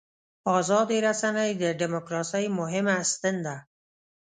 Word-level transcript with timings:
ازادې 0.57 0.97
رسنۍ 1.07 1.51
د 1.63 1.65
دیموکراسۍ 1.81 2.45
مهمه 2.59 2.95
ستن 3.11 3.35
ده. 3.45 3.55